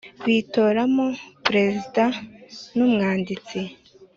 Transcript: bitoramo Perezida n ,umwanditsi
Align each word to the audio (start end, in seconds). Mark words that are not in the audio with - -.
bitoramo 0.25 1.05
Perezida 1.45 2.03
n 2.75 2.77
,umwanditsi 2.85 3.59